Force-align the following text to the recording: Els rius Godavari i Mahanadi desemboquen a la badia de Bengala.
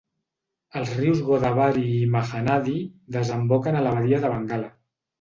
Els 0.79 0.93
rius 1.01 1.21
Godavari 1.27 1.85
i 1.99 2.01
Mahanadi 2.17 2.77
desemboquen 3.19 3.81
a 3.85 3.89
la 3.91 3.97
badia 4.01 4.27
de 4.27 4.37
Bengala. 4.39 4.79